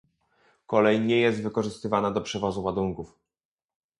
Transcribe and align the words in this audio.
Kolej 0.67 0.99
nie 1.01 1.19
jest 1.19 1.43
wykorzystywana 1.43 2.11
do 2.11 2.21
przewozu 2.21 2.63
ładunków 2.63 3.17